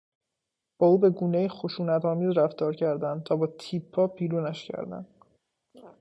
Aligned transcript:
با 0.79 0.87
او 0.87 0.97
به 0.99 1.09
گونهای 1.09 1.49
خشونت 1.49 2.05
آمیز 2.05 2.37
رفتار 2.37 2.75
کردند 2.75 3.31
و 3.31 3.37
با 3.37 3.47
تیپا 3.47 4.07
بیرونش 4.07 4.65
کردند. 4.65 5.07